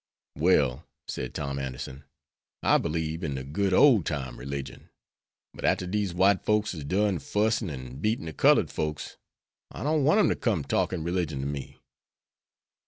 [0.35, 2.05] "Well," said Tom Anderson,
[2.63, 4.89] "I belieb in de good ole time religion.
[5.53, 9.17] But arter dese white folks is done fussin' and beatin' de cullud folks,
[9.69, 11.77] I don't want 'em to come talking religion to me.